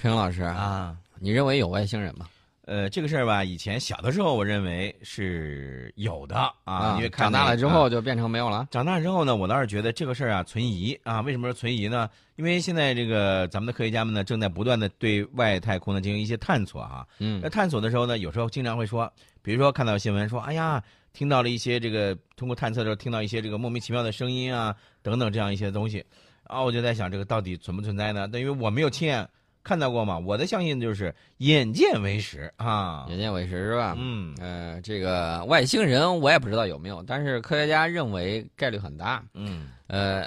[0.00, 0.96] 陈老师，啊。
[1.18, 2.26] 你认为有外星人吗？
[2.64, 8.66] 呃，这个事儿吧，以前小的时候我认为是有的啊，因为看长大了之后就变成没有了。
[8.70, 11.20] 长大之后呢，我倒是觉得这个事儿啊存疑啊。
[11.20, 12.08] 为什么说存疑呢？
[12.36, 17.06] 因为现在这个咱们的科学家们呢，正在不断的对外太空呢进行一些探索啊。
[17.18, 19.12] 嗯那探索的时候呢，有时候经常会说，
[19.42, 20.82] 比如说看到新闻说，哎呀，
[21.12, 26.02] 听到了一些这个通过探测的时候听到一些这个莫名其妙的声音啊，等等这样一些东西，
[26.44, 28.26] 啊，我就在想这个到底存不存在呢？
[28.32, 29.28] 因为我没有亲眼
[29.62, 33.06] 看到过吗，我的相信就是眼见为实啊。
[33.08, 33.94] 眼见为实是吧？
[33.98, 39.22] 嗯呃，这个外星人我也不知道有没有，但是科学家认为概率很大。
[39.34, 40.26] 嗯呃，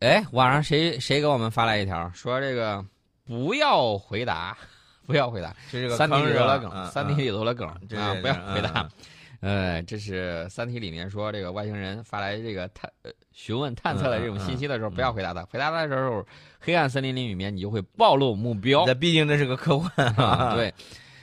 [0.00, 2.84] 哎，网上谁谁给我们发来一条说这个
[3.26, 4.56] 不要回答，
[5.06, 7.76] 不要回答，这是个三体里头的梗，嗯三体里头的梗啊，
[8.20, 8.82] 不要回答。
[8.82, 8.90] 嗯
[9.40, 15.42] 呃，这是《三体》里面说，这个外星人发来这个探呃询问探测的这种信息的时候，不要回答他。
[15.46, 16.24] 回答他的时候，
[16.58, 18.84] 黑暗森林里面你就会暴露目标。
[18.86, 20.72] 那毕竟这是个科幻啊， 对，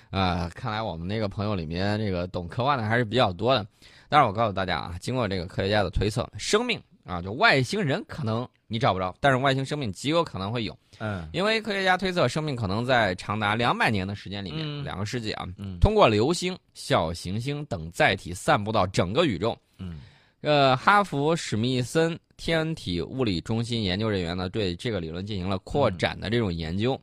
[0.10, 3.66] 啊，看来我们那个朋友里面这个懂科幻的还是比较多的。
[4.10, 19.58] 但是我告诉大家啊，经过这个科学家的推测，生命啊，就外星人可能你找不着，但是外星生命极有可能会有，嗯因为科学家推测生命可能在长达两百年的时间里面，嗯两个世纪啊，嗯通过流星、小行星等载体散布到整个宇宙。
[19.78, 20.00] 嗯
[20.42, 27.00] 呃，哈佛史密森天体物理中心研究人员呢，对这个理论进行了扩展的这种研究。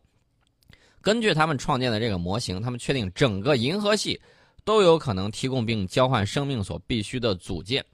[1.00, 4.18] 根据他们创建的这个模型，他们确定整个银河系
[4.64, 7.84] 都有可能提供并交换生命所必需的组件。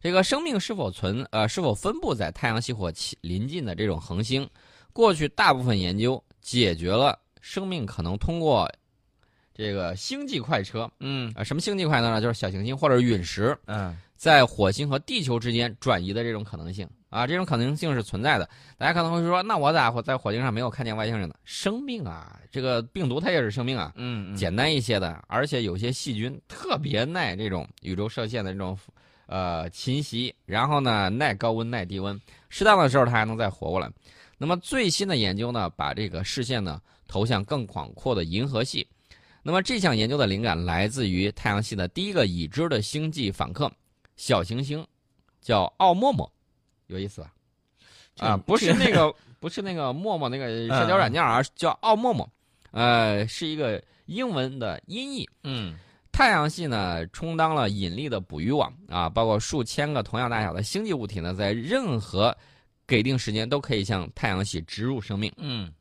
[0.00, 4.48] 这个生命是否存呃是否分布在太阳系或其邻近的这种恒星，
[4.98, 8.68] 过去大部分研究解决了生命可能通过
[9.54, 12.20] 这个星际快车嗯啊、什么星际快车呢？
[12.20, 13.56] 就是小行星或者陨石。
[13.66, 18.50] 嗯在火星和地球之间转移的这种可能性啊，这种可能性是存在的。
[18.76, 21.34] 大家可能会说，那我咋在火星上没有看见外星人呢？
[21.44, 28.76] 生命啊，这个病毒它也是生命啊，嗯简单一些的，而且有些细菌特别耐这种宇宙射线的这种
[29.26, 33.88] 呃侵袭，然后呢耐高温耐低温，适当的时候它还能再活过来。
[34.38, 38.86] 那么最新的研究呢，把这个视线呢投向更广阔的银河系。
[39.42, 43.70] 那么这项研究的灵感来自于太阳系的第一个已知的星际访客。
[44.16, 44.84] 小行星
[45.40, 46.30] 叫奥陌陌，
[46.86, 47.32] 有意思吧？
[48.18, 52.28] 啊，不是那个，不是那个陌陌那个社交软件啊，叫奥陌陌，
[52.72, 55.28] 呃，是一个英文的音译。
[55.44, 55.78] 嗯
[56.10, 62.36] 太阳系呢，充当了引力的捕鱼网啊，包括数千个同样大小的星际物体呢，在任何
[62.88, 65.32] 给定时间都可以向太阳系植入生命。
[65.36, 65.72] 嗯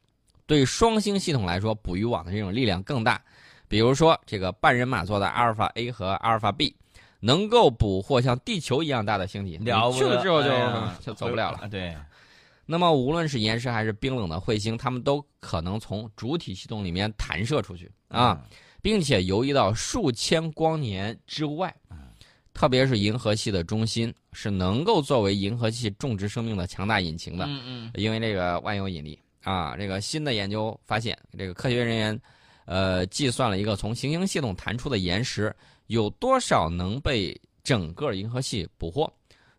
[0.46, 3.20] 对双星系统来说，捕鱼网的这种力量更大。
[3.68, 6.74] 比如说，这个半人马座的阿尔法 A 和阿尔法 B，
[7.20, 11.58] 能够捕获像地球一样大的星体，了去了之后就、哎 就走不了了。
[11.58, 11.94] 啊对，
[12.66, 18.42] 那么，无论是岩石还是冰冷的彗星，它们都可能从主体系统里面弹射出去啊，
[18.82, 21.76] 并且游移到数千光年之外。
[22.58, 27.46] 特别是银河系的中心是能够作为银河系种植生命的强大引擎的。
[27.46, 32.20] 嗯嗯因为这个万有引力啊，这个新的研究发现，这个科学人员
[32.66, 39.08] 呃计算了一个从行星系统弹出的岩石有多少能被整个银河系捕获。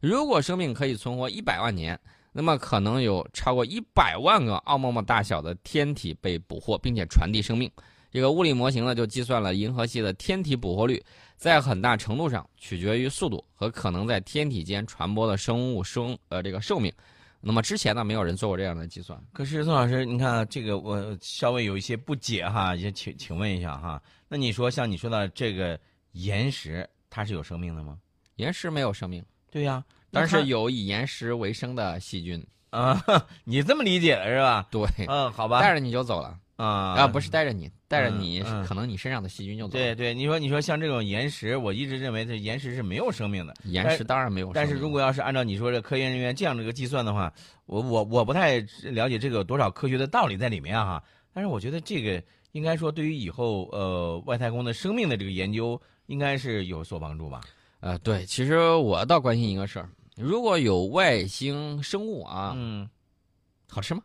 [0.01, 1.97] 如果生命可以存活一百万年，
[2.33, 7.71] 那么可能有超过一百万个奥陌陌大小的天体被捕获，并且传递生命。
[8.11, 11.03] 这个物理模型呢，就计算了银河系的天体捕获率，
[11.37, 16.93] 在很大程度上取决于速度和可能在天体间传播的生物生呃这个寿命。
[17.41, 19.17] 那么之前呢，没有人做过这样的计算。
[19.33, 25.79] 可是宋老师，你看啊这个我稍微有一些不解哈，也请请问一下哈，那你说像你说的这个
[26.13, 27.99] 岩石，它是有生命的吗？
[28.37, 32.45] 岩石没有生命，对呀、但是有以岩石为生的细菌。
[32.71, 33.03] 啊，
[33.45, 34.67] 你这么理解的是吧？
[34.71, 39.85] 对，嗯，好吧，带着你就走了啊啊，不是带着你，带着你，嗯可能你身上的细菌就走了。
[39.85, 43.55] 对对，你说你说像这种岩石，我一直认为这岩石是没有生命的。
[43.63, 44.55] 岩石当然没有生命。
[44.55, 47.33] 但是如果要是按照你说这科研人员这样的一个计算的话，
[47.67, 51.05] 我我我不太了解这个有多少科学的道理在里面啊哈。
[51.33, 52.21] 但是我觉得这个
[52.51, 57.41] 应该说对于以后呃外太空的生命的这个研究，应该是有所帮助吧？
[57.79, 62.91] 呃，对，其实我倒关心一个事儿，如果有外星生物啊，嗯，
[63.71, 64.03] 好吃吗？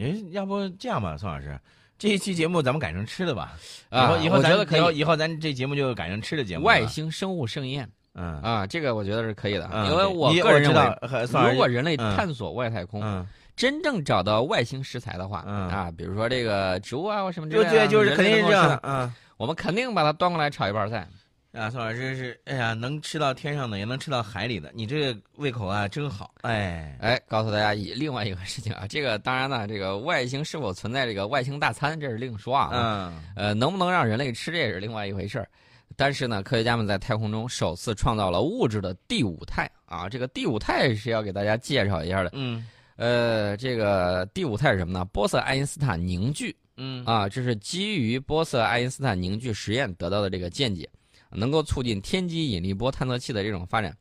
[0.00, 1.60] 您要不这样吧，宋老师，
[1.98, 3.52] 这一期节目咱们改成吃的吧。
[3.92, 4.78] 以啊后以后咱以。
[4.78, 6.64] 以后以后咱这节目就改成吃的节目。
[6.64, 19.12] 外星生物盛宴嗯啊，这个我觉得是可以的，嗯，因为我个人认知道为，，如果人类嗯探索外太空，嗯真正找到外星食材的话，嗯啊，比如说这个植物啊或什么之类的，就对，就是肯定是这样嗯。
[19.36, 21.06] 我们肯定把它端过来炒一盘菜。
[21.52, 35.48] 啊，宋老师是，哎呀，能吃到天上的，也能吃到海里的，你这个胃口啊，真好，哎，哎，告诉大家一另外一个事情啊，这个当然呢，这个外星是否存在这个外星大餐，这是另说啊，嗯，呃，能不能让人类吃，这也是另外一回事儿。
[35.96, 42.30] 但是呢，科学家们在太空中首次创造了物质的第五态啊，这个第五态是要给大家介绍一下的。
[42.32, 42.64] 嗯
[42.94, 45.04] 呃，这个第五态是什么呢？
[45.12, 50.88] 玻色爱因斯坦凝聚嗯啊，这是基于玻色爱因斯坦凝聚实验得到的这个见解，
[51.30, 53.96] 能够促进天基引力波探测器的这种发展。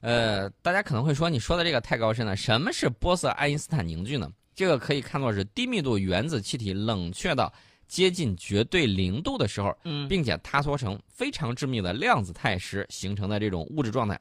[0.00, 2.36] 呃，大家可能会说，你说的这个太高深了。
[2.36, 4.30] 什么是玻色爱因斯坦凝聚呢？
[4.54, 7.52] 这个可以看作是低密度原子气体冷却到
[7.86, 14.18] 接近绝对零度的时候，嗯并且塌缩成非常致密的量子态时形成的这种物质状态。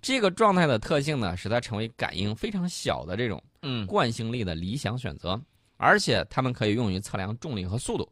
[0.00, 5.40] 这个状态的特性呢，使它成为感应非常小的这种嗯惯性力的理想选择，
[5.76, 8.08] 而且它们可以用于测量重力和速度，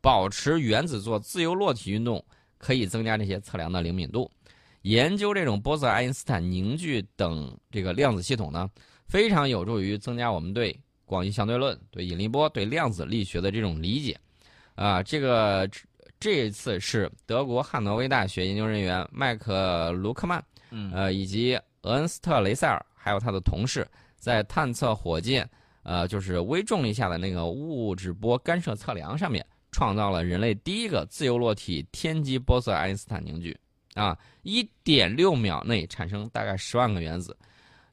[0.00, 2.24] 保持原子做自由落体运动，
[2.64, 4.30] 可以增加这些测量的灵敏度。
[4.82, 8.70] 研究这种玻色爱因斯坦凝聚等这个量子系统呢，
[9.06, 10.74] 非常有助于增加我们对
[11.04, 14.18] 广义相对论、对引力波、对量子力学的这种理解。
[14.74, 15.68] 啊，这个
[16.18, 20.42] 这一次是德国汉诺威大学研究人员麦克卢克曼。
[20.76, 23.86] 嗯呃，以及俄恩斯特·雷塞尔还有他的同事，
[24.16, 25.48] 在探测火箭，
[25.84, 33.58] 呃，就是微重力下的那个物质波干涉测量上面，创造了人类第一个自由落体天基玻色爱因斯坦凝聚，
[33.94, 37.36] 啊，一点六秒内产生大概十万个原子。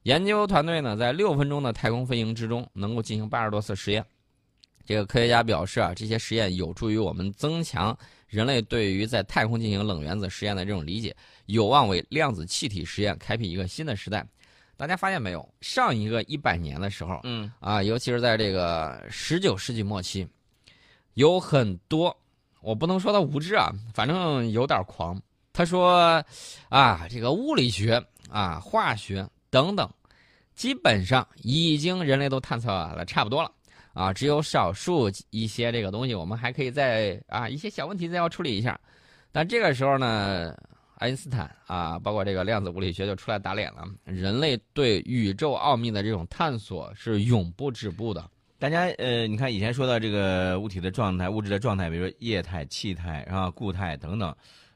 [0.03, 4.05] 研究团队呢，在六分钟的太空飞行之中，能够进行八十多次实验。
[4.85, 7.97] 这个科学家表示啊，这些实验有助于我们增强
[8.27, 11.15] 人类对于在太空进行冷原子实验的这种理解。
[11.47, 14.23] 有望为量子气体实验开辟一个新的时代。
[14.77, 15.47] 大家发现没有？
[15.61, 20.27] 上一个一百年的时候嗯啊，尤其是在这个十九世纪末期，
[21.13, 22.15] 有很多
[22.61, 25.21] 我不能说他无知啊，反正有点狂。
[25.53, 26.23] 他说
[26.69, 29.89] 啊，这个物理学啊、化学等等，
[30.55, 33.51] 基本上已经人类都探测了差不多了
[33.93, 38.79] 啊，只有少数一些这个东西，我们还可以再啊一些小问题再要处理一下。
[39.31, 40.55] 但这个时候呢？
[41.01, 43.83] 爱因斯坦啊，包括这个量子物理学就出来打脸了。
[44.03, 48.29] 人类对宇宙奥秘的这种探索是永不止步的。
[48.61, 54.29] 大家呃，你看以前说到这个物体的状态、物质的状态，比如说液态、气态，然后固态等等。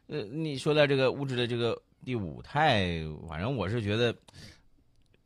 [0.07, 2.99] 呃，你说到这个物质的这个第五态，
[3.29, 4.11] 反正我是觉得，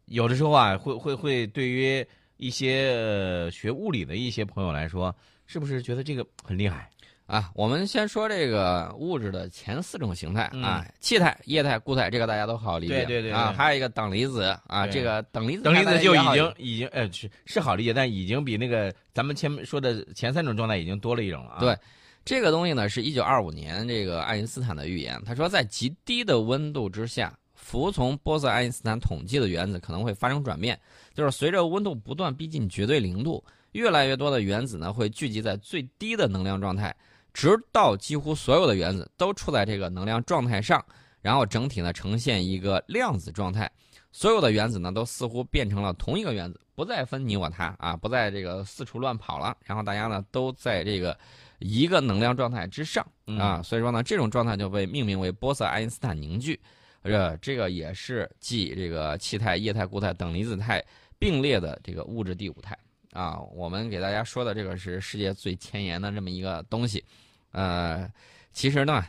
[0.08, 5.16] 有的时候啊，会会会对于一些、呃、学物理的一些朋友来说，
[5.48, 6.92] 是不是觉得这个很厉害？
[7.30, 13.06] 啊，我们先说这个物质的前四种形态嗯啊，气态、液态、固态，这个大家都好理解。
[13.06, 21.60] 对对对啊，还有一个等离子啊，这个等离子等离子就已经已经呃是是好理解，但已经比那个咱们前面说的前三种状态已经多了一种了啊。
[21.60, 21.78] 对
[22.26, 25.22] 这个东西呢，是一九二五年这个爱因斯坦的预言。
[25.24, 30.80] 他说，在极低的温度之下，服从玻色爱因斯坦统计的原子可能会发生转变，
[31.14, 36.96] 就是随着温度不断逼近绝对零度，越来越多的原子呢会聚集在最低的能量状态，
[37.34, 40.84] 直到几乎所有的原子都处在这个能量状态上，
[41.22, 43.70] 然后整体呢呈现一个量子状态。
[44.12, 49.56] 所有的原子呢都似乎变成了同一个原子，不再分你我他啊，不再这个四处乱跑了。
[49.64, 51.16] 然后大家呢都在这个
[51.60, 53.06] 一个能量状态之上
[53.38, 56.60] 啊，所以说呢这种状态就被命名为玻色爱因斯坦凝聚。
[57.04, 60.84] 呃，这个也是继这个气态、液态、固态、等离子态
[61.18, 62.78] 并列的这个物质第五态
[63.12, 63.40] 啊。
[63.54, 67.04] 我们给大家说的这个是世界最前沿的这么一个东西。
[67.52, 68.12] 呃，
[68.54, 69.06] 其实呢，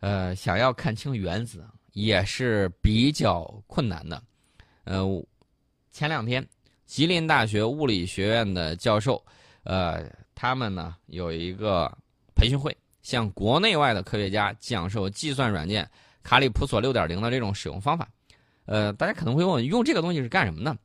[0.00, 4.22] 呃，想要看清原子也是比较困难的。
[4.84, 5.04] 呃，
[5.90, 6.46] 前两天，
[6.84, 9.24] 吉林大学物理学院的教授，
[9.62, 11.90] 呃，他们呢有一个
[12.34, 15.88] 培训会，向国内外的科学家讲授计算软件
[16.22, 18.08] 卡里普索六点零的这种使用方法。
[18.66, 20.76] 呃，大家可能会问，用这个东西是干什么呢？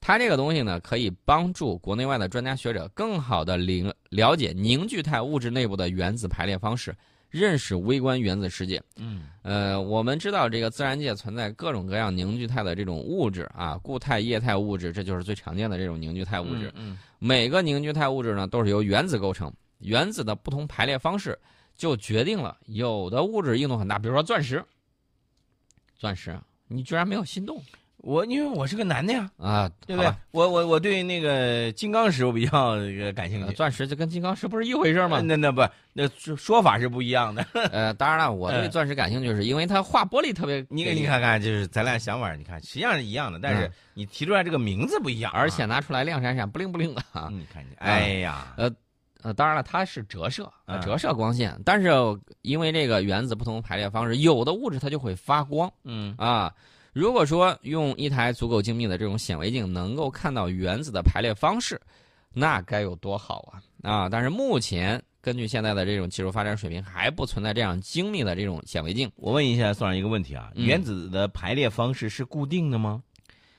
[0.00, 6.96] 它这个东西呢，可以帮助国内外的专家学者更好的领了解凝聚态物质内部的原子排列方式，
[7.28, 8.82] 认识微观原子世界。
[8.96, 16.72] 嗯呃，我们知道这个自然界存在各种各样凝聚态的这种物质啊，固态、液态物质，这就是最常见的这种凝聚态物质。
[16.76, 21.38] 嗯每个凝聚态物质呢，都是由原子构成，原子的不同排列方式
[21.76, 24.64] 就决定了有的物质硬度很大，比如说钻石。
[25.96, 26.38] 钻石，
[26.68, 27.60] 你居然没有心动
[27.98, 29.70] 我因为我是个男的呀，啊？
[29.86, 30.12] 对不对？
[30.30, 32.76] 我我我对那个金刚石我比较
[33.14, 33.46] 感兴趣。
[33.46, 35.20] 呃钻石就跟金刚石不是一回事吗？
[35.20, 37.44] 那那不那说说法是不一样的。
[37.72, 48.70] 呃，当然了，我对嗯钻石感兴趣，是因为它画玻璃特别你给你看看，就是咱俩想法，你看实际上是一样的，但是嗯你提出来这个名字不一样啊，而且拿出来亮闪闪、不灵不灵的你看你，哎呀，呃，
[49.22, 50.48] 呃当然了，它是折射，
[50.80, 51.90] 折射光线，但是
[52.42, 56.54] 因为这个原子不同排列方式，有的物质它就会发光嗯啊。
[56.92, 61.80] 如果说用一台足够精密的这种显微镜能够看到原子的排列方式，
[62.32, 64.08] 那该有多好啊啊！
[64.08, 69.10] 但是目前根据现在的这种技术发展水平，还不存在这样精密的这种显微镜。
[69.16, 73.02] 我问一下宋老师一个问题啊，嗯原子的排列方式是固定的吗？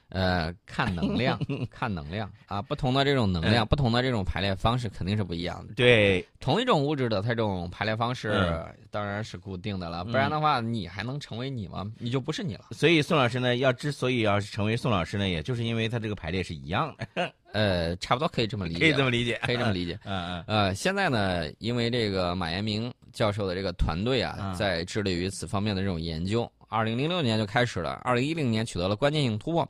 [0.09, 1.39] 呃，看能量，
[1.69, 5.73] 看能量啊，不同的这种能量，不同的这种排列方式肯定是不一样的。
[5.75, 11.85] 对，同一种物质的它这种排列方式嗯当然是固定的了，不然的话你还能成为你吗？
[11.99, 12.65] 你就不是你了。
[12.71, 19.99] 所以宋老师呢，要之所以要成为宋老师呢，也就是因为他这个排列是一样的， 呃，差不多可以这么理解，可以这么理解，可以这么理解。
[20.05, 29.69] 嗯嗯呃，现在呢，因为这个马延明教授的这个团队啊，嗯在致力于此方面的这种研究，二零零六年就开始了，二零一零年取得了关键性突破。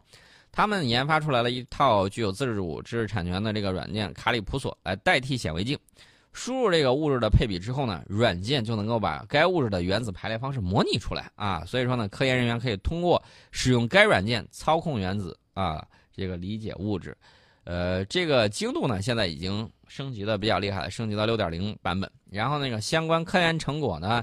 [0.60, 5.80] 他们研发出来了一套具有自主知识产权的这个软件卡里普索来代替显微镜。
[6.34, 11.64] 输入这个物质的配比之后呢，软件就能够把该物质的原子排列方式模拟出来啊。
[11.64, 17.16] 所以说呢，科研人员可以通过使用该软件操控原子啊，这个理解物质。
[17.64, 22.12] 呃，这个精度呢，现在已经升级的比较厉害了，升级到六点零版本。
[22.30, 24.22] 然后那个相关科研成果呢，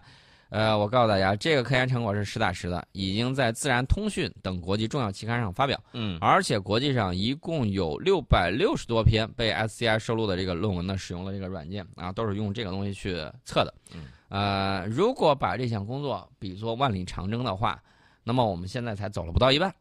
[0.48, 13.74] 呃，我告诉大家，这个科研成果是实打实的，已经在《自然通讯》等国际重要期刊上发表，嗯而且国际上一共有六百六十多篇被 SCI 收录的这个论文呢，使用了这个软件啊，都是用这个东西去测的。
[13.92, 17.82] 嗯，呃，如果把这项工作比作万里长征的话，
[18.22, 19.74] 那么我们现在才走了不到一半。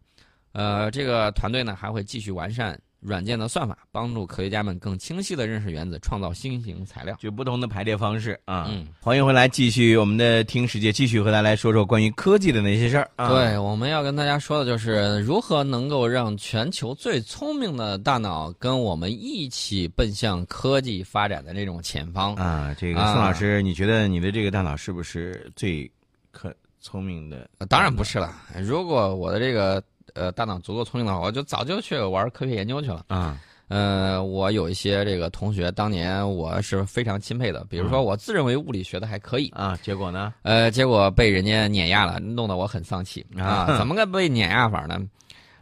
[0.51, 7.15] 呃，这个团队呢还会继续完善软件的算法，帮助科学家们更清晰地认识原子，创造新型材料。
[7.19, 8.67] 就不同的排列方式啊。
[8.69, 13.29] 嗯，欢迎回来，继续我们的听世界，继续和大家来说说关于科技的那些事儿啊。
[13.29, 22.33] 对，我们要跟大家说的就是如何能够让全球最聪明的大脑跟我们一起奔向科技发展的这种前方。
[22.35, 25.89] 啊，这个啊宋老师，你觉得你的这个大脑是不是最
[26.31, 27.49] 可聪明的？
[27.59, 29.81] 呃当然不是了，如果我的这个
[30.15, 33.05] 呃大脑足够聪明的话，我就早就去玩科学研究去了。
[33.07, 40.33] 啊，呃，我有一些这个同学，当年我是非常钦佩的，比如说我自认为物理学的还可以，啊，结果呢？
[40.43, 43.45] 呃，结果被人家碾压了，弄得我很丧气啊！
[43.45, 44.99] 啊怎么个被碾压法呢？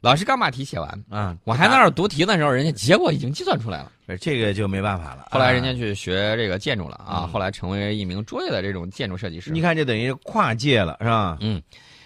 [0.02, 3.90] 老师刚把题写完，啊，我还在那儿读题的时候，人家结果已经计算出来了。
[4.20, 5.30] 这个就没办法了。
[5.32, 9.50] 后来人啊家去学这个建筑了啊，嗯后来成为一名卓越的这种建筑设计师。
[9.50, 11.38] 你看，这等于跨界了，是吧？
[11.40, 11.62] 嗯，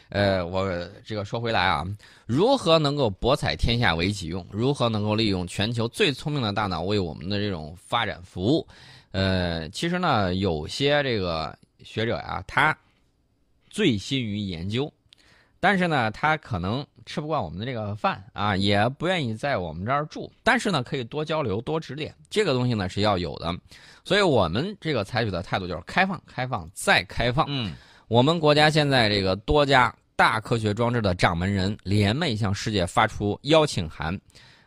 [0.10, 0.66] 呃，我
[1.06, 1.86] 这个说回来啊，
[2.26, 4.46] 如何能够博采天下为己用？
[4.52, 8.68] 如何能够利用全球最聪明的大脑为我们的这种发展服务？
[9.12, 12.78] 呃，其实呢，有些这个学者呀、他
[13.70, 14.92] 醉心于研究，
[15.60, 20.32] 但是呢，他可能吃不惯我们的这个饭啊，也不愿意在我们这儿住。
[20.44, 23.54] 但是呢，可以多交流、多指点，这个东西呢是要有的。
[24.06, 27.46] 所以我们这个采取的态度就是开放、开放再开放。
[27.50, 27.74] 嗯
[28.08, 34.18] 我们国家现在这个多家大科学装置的掌门人联袂向世界发出邀请函，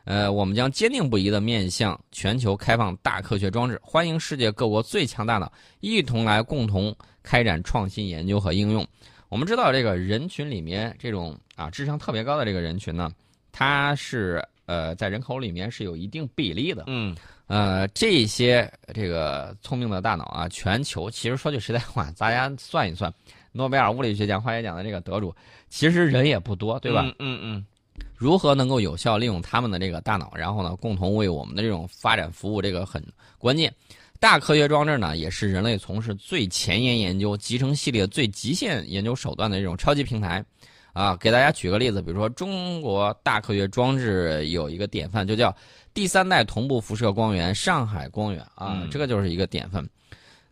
[0.04, 8.86] 呃，我们将坚定不移地面向全球开放大科学装置，欢迎世界各国最强大脑一同来共同开展创新研究和应用。
[9.30, 13.10] 我们知道，这个人群里面这种啊智商特别高的这个人群呢，
[13.50, 16.84] 它是呃在人口里面是有一定比例的。
[16.88, 17.16] 嗯
[17.50, 23.12] 呃，这些这个聪明的大脑啊，全球其实说句实在话，大家算一算，
[23.50, 25.34] 诺贝尔物理学奖、化学奖的这个得主，
[25.68, 27.02] 其实人也不多，对吧？
[27.18, 27.66] 嗯嗯
[28.14, 33.04] 如何能够有效利用他们的这个大脑，然后呢，共同为我们的这种发展服务，这个很
[33.36, 33.74] 关键。
[34.20, 40.44] 大科学装置呢，也是人类从事最前沿研究、集成系列最极限研究手段的这种超级平台。
[40.92, 45.54] 啊，给大家举个例子，比如说中国大科学装置有一个典范，就叫
[45.92, 49.86] 第三代同步辐射光源上海光源啊，嗯这个就是一个典范。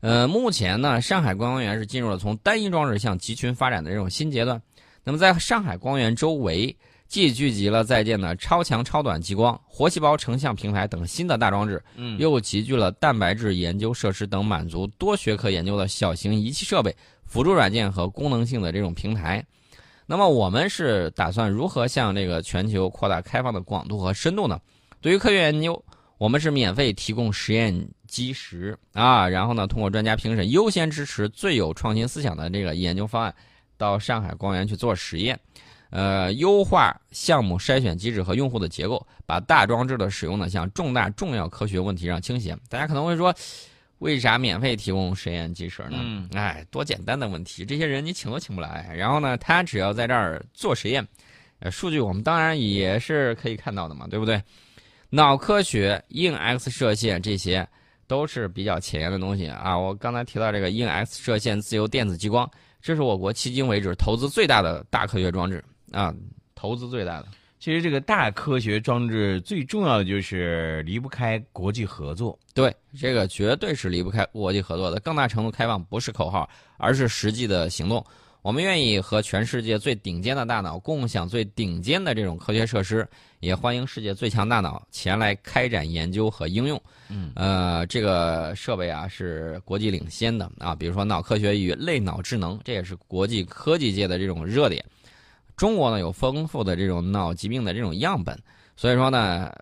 [0.01, 4.61] 呃，目前呢，上海光源是进入了从单一装置向集群发展的这种新阶段。
[5.03, 6.77] 那么，在上海光源周围，
[7.09, 19.45] 既聚集了在建的超强超短激光、活细胞成像平台等新的大装置，嗯，又集聚了蛋白质研究设施等满足多学科研究的小型仪器设备、辅助软件和功能性的这种平台。
[20.07, 24.61] 那么我们是打算如何向这个全球扩大开放的广度和深度呢？
[25.01, 25.83] 对于科学研究，
[26.19, 33.35] 我们是免费提供实验基石啊，然后呢，通过专家评审优先支持最有创新思想的这个研究方案，
[33.77, 35.39] 到上海光源去做实验，
[35.91, 42.57] 呃，优化项目筛选机制和用户的结构，把大装置的使用呢向重大重要科学问题上倾斜。
[42.69, 43.33] 大家可能会说，
[43.99, 45.99] 为啥免费提供实验基石呢？
[46.01, 48.93] 嗯哎，多简单的问题，这些人你请都请不来。
[48.97, 51.07] 然后呢，他只要在这儿做实验，
[51.61, 54.43] 呃，数据我们当然也是可以看到的嘛，对不对？
[55.11, 57.67] 脑科学、硬 X 射线这些
[58.07, 59.77] 都是比较前沿的东西啊。
[59.79, 62.49] 我刚才提到这个硬 X 射线自由电子激光，
[62.83, 66.15] 这是我国迄今为止投资最大的大科学装置啊，
[66.55, 67.29] 投资最大的。
[67.59, 72.39] 其实这个大科学装置最重要的就是离不开国际合作。
[72.55, 75.01] 对，这个绝对是离不开国际合作的。
[75.01, 78.05] 更大程度开放不是口号，而是实际的行动。
[78.49, 83.07] 我们愿意和全世界最顶尖的大脑共享最顶尖的这种科学设施，
[83.41, 86.81] 也欢迎世界最强大脑前来开展研究和应用。
[87.11, 94.83] 嗯，呃，这个设备啊是国际领先的啊，比如说脑科学与类脑智能，这也是国际科技界的这种热点。
[95.55, 98.35] 中国呢有丰富的这种脑疾病的这种样本，
[98.77, 99.53] 所以说呢，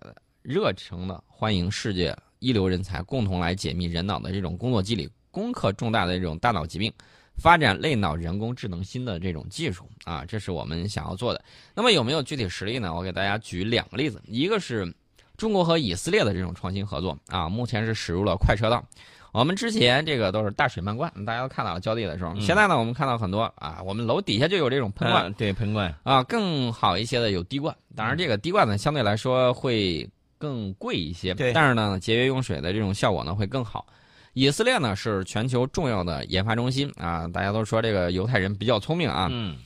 [0.43, 6.93] 热诚的欢迎世界一流人才共同来解密人脑的这种工作机理，攻克重大的这种大脑疾病，
[7.38, 11.45] 发展类脑人工智能新的这种技术啊，这是我们想要做的。
[11.75, 12.95] 那么有没有具体实例呢？
[12.95, 14.93] 我给大家举两个例子，一个是
[15.37, 18.83] 中国和以色列的这种创新合作啊，目前是驶入了快车道。
[19.33, 22.35] 我们之前这个都是大水漫灌，大家都看到了浇地的时候。
[22.40, 27.76] 现在呢，我们看到很多啊，我们楼底下就有这种喷灌，对喷灌啊，更好一些的有滴灌。
[27.95, 33.85] 当然，这个滴灌呢，相对来说会更贵一些，但是呢，节约用水的这种效果呢会更好。
[34.37, 39.57] 以色列呢是全球重要的研发中心啊，大家都说这个犹太人比较聪明啊，嗯，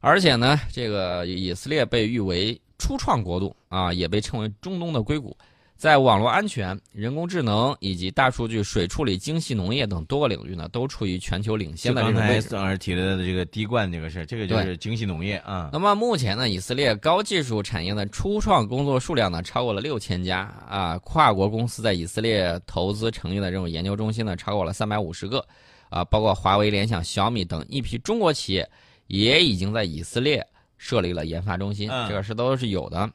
[0.00, 5.36] 而且呢，这个以色列被誉为初创国度啊，也被称为中东的硅谷。
[5.80, 12.50] 在网络安全、人工智能以及大数据、水处理、精细农业等多个领域呢，都处于全球领先的这种位置。
[12.50, 15.70] 刚才老师提的这个滴灌这个事，这个就是精细农业啊。
[15.72, 20.98] 那么目前呢，以色列高技术产业的初创工作数量呢，超过了六千家啊。
[20.98, 25.42] 跨国公司在以色列投资成立的这种研究中心呢，超过了三百五十个
[25.88, 28.68] 啊，包括华为、联想、小米等一批中国企业
[29.06, 30.46] 也已经在以色列
[30.76, 33.10] 设立了研发中心，这个是都是有的。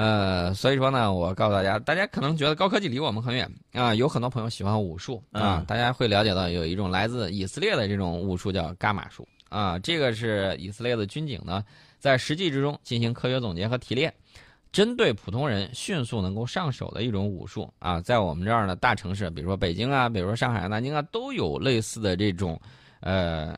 [0.00, 3.94] 呃，所以说呢，我告诉大家，大家可能觉得高科技离我们很远啊。
[3.94, 9.78] 有很多朋友喜欢武术啊，大家会了解到有一种来自以色列的这种武术叫伽马术啊。
[9.80, 11.62] 这个是以色列的军警呢，
[11.98, 14.10] 在实际之中进行科学总结和提炼，
[14.72, 18.00] 针对普通人迅速能够上手的一种武术啊。
[18.00, 22.58] 在我们这儿呢，大城市，比如说北京啊，比如说上海、南京啊，都有类似的这种
[23.00, 23.54] 呃。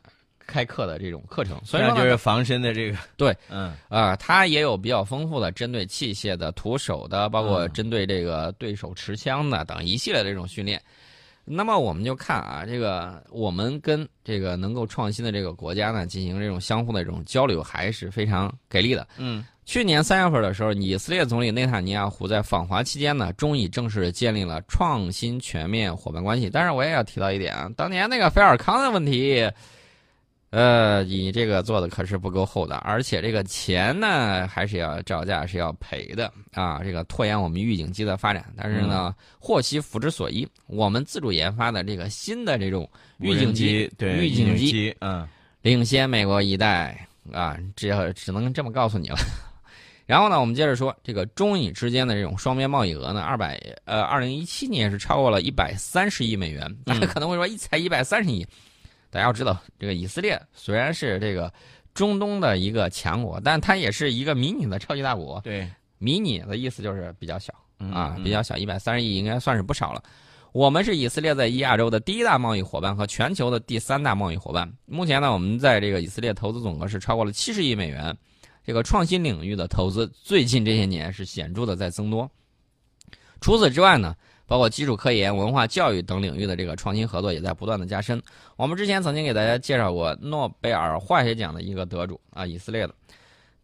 [0.53, 10.79] 开课的这种课程，所以说就是防身的这个 对，嗯啊，它也有比较丰富的针对器械的、徒手的，包括针对这个对手持枪的等一系列的这种训练。
[11.43, 19.05] 那么我们就看啊，这个我们跟这个能够创新的这个国家呢，进行这种相互的这种交流，还是非常给力的。
[19.17, 26.49] 嗯，去年三月份的时候，以色列总理内塔尼亚胡在访华期间呢，终于正式建立了创新全面伙伴关系。
[26.49, 29.51] 但是我也要提到一点啊，当年那个菲尔康的问题。
[30.53, 36.79] 呃，你这个做的可是不够厚的，而且这个钱呢，还是要照价是要赔的啊！
[36.83, 42.87] 这个拖延我们预警机的发展，但是呢，祸兮福之所依，我们自主研发的这个新的这种
[43.17, 45.27] 预警机，对预警机，嗯，
[45.63, 47.57] 领先美国一代啊！
[47.75, 49.17] 这只能这么告诉你了。
[50.05, 56.71] 然后呢，我们接着说这个中以之间的这种双边贸易额呢，二百呃，二零一七年是超过了一百三十亿美元。
[56.85, 58.45] 大家可能会说，一才一百三十亿。
[59.13, 61.53] 大家要知道，这个以色列虽然是这个
[61.93, 65.39] 中东的一个强国，但它也是一个迷你的超级大国。
[65.43, 70.01] 对，迷你的意思就是比较小啊，比较小，一百三十亿应该算是不少了。
[70.51, 74.67] 我们是以色列在亚洲的第一大贸易伙伴和全球的第三大贸易伙伴。
[74.87, 78.17] 目前呢，我们在这个以色列投资总额是超过了七十亿美元。
[78.65, 82.27] 这个创新领域的投资最近这些年是显著的在增多。
[83.41, 84.15] 除此之外呢？
[84.53, 88.21] 包括基础科研、文化教育等领域的这个创新合作也在不断的加深。
[88.55, 92.93] 我们之前曾经给大家介绍过诺贝尔化学奖的一个得主啊，以色列的，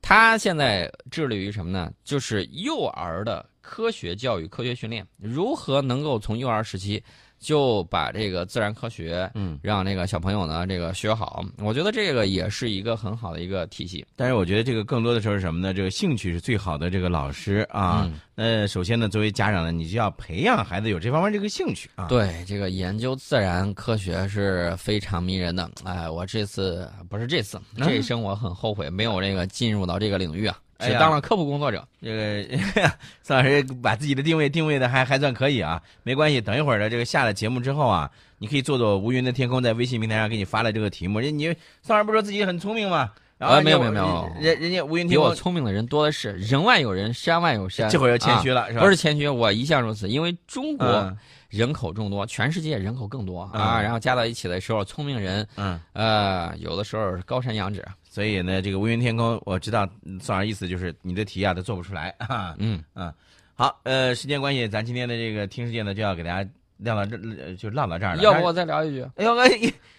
[0.02, 1.92] 他现在致力于什么呢？
[2.04, 7.04] 就是幼儿的科学教育、科学训练，如何能够从幼儿时期。
[7.40, 11.44] 就把这个自然科学，嗯，让那个小朋友呢，这个学好。
[11.60, 14.06] 我觉得这个也是一个很好的一个体系。
[14.16, 15.74] 但是我觉得这个更多的时候是什么呢？
[15.74, 18.12] 这个兴趣是最好的这个老师啊。
[18.36, 22.08] 那首先呢，作为家长呢，你就要培养孩子有这方面这个兴趣啊。
[22.08, 25.70] 对，这个研究自然科学是非常迷人的。
[25.84, 30.58] 哎，我这次不是这次，这一生我很后悔没有这个进入到这个领域啊。
[30.80, 32.90] 只当了科普工作者，这个
[33.22, 36.40] 宋老师把自己的定位定位的还还算可以啊，没关系。
[36.40, 41.20] 等一会儿的这个下了节目之后啊，你可以做做无云的天空，在微信平台上给你发了这个题目。
[41.20, 43.12] 人你宋老师不说自己很聪明吗？
[43.40, 47.90] 啊，没有没有没有，人人家无云天空比我聪明的人多的是，人外有人，山外有山。
[47.90, 48.82] 这会儿又谦虚了，是吧？
[48.82, 57.82] 不是谦虚，我一向如此，因为中国人口众多，全世界人口更多啊，然后加到一起的时候，聪明人，嗯呃，有的时候高山仰止。
[58.10, 59.88] 所以呢，这个乌云天空，我知道
[60.20, 62.56] 宋老师意思就是你的题啊都做不出来啊。
[62.58, 63.14] 嗯嗯，
[63.54, 68.24] 好，呃，时间关系，咱今天的这个听世界呢就要给大家晾到这呃就晾到这儿了。
[68.24, 69.06] 要不我再聊一句？
[69.16, 69.48] 哎呦，哎，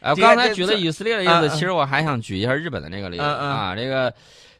[0.00, 3.76] 哎，我刚才举了以色列的例子，其实我还想举一下日本的那个例子啊。
[3.76, 4.12] 这个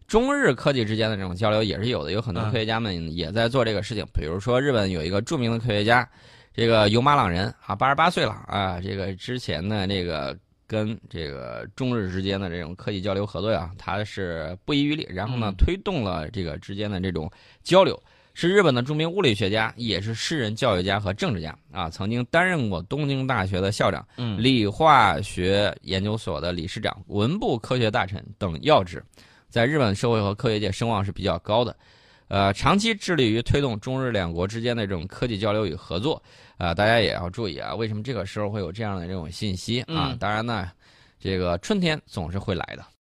[0.07, 4.07] 中日科技之间的这种交流也是有的，有很多嗯科学家们也在做这个事情。
[4.15, 6.09] 比如说，日本有一个著名的科学家，
[6.55, 8.81] 这个尤马朗人啊，八十八岁了啊。
[8.81, 10.37] 这个之前呢，这个
[10.71, 17.29] 跟这个中日之间的这种科技交流合作呀，他是不遗余力，然后呢嗯，推动了这个之间的这种
[17.65, 18.01] 交流。
[18.35, 24.07] 是日本的著名物理学家，也是诗人、教育家和政治家啊，曾经担任过东京大学的校长。
[24.17, 29.03] 嗯理化学研究所的理事长、文部科学大臣等要职，
[29.49, 31.77] 在日本社会和科学界声望是比较高的。
[32.31, 36.23] 呃，长期致力于推动中日两国之间的这种科技交流与合作。
[36.57, 40.13] 啊、大家也要注意啊，为什么这个时候会有这样的这种信息啊？
[40.13, 40.71] 嗯当然呢，
[41.19, 42.85] 这个春天总是会来的。